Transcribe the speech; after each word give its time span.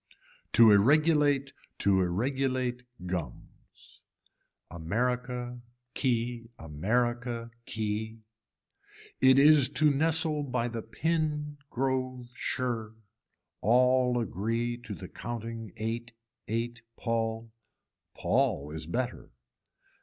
To 0.53 0.71
irregulate 0.71 1.53
to 1.77 2.01
irregulate 2.01 2.81
gums. 3.05 4.01
America 4.71 5.61
key 5.93 6.49
america 6.57 7.51
key. 7.67 8.21
It 9.21 9.37
is 9.37 9.69
too 9.69 9.91
nestle 9.91 10.41
by 10.41 10.69
the 10.69 10.81
pin 10.81 11.57
grove 11.69 12.29
shirr, 12.35 12.95
all 13.61 14.19
agree 14.19 14.75
to 14.77 14.95
the 14.95 15.07
counting 15.07 15.71
ate 15.77 16.13
ate 16.47 16.81
pall. 16.97 17.51
Paul 18.15 18.71
is 18.71 18.87
better. 18.87 19.29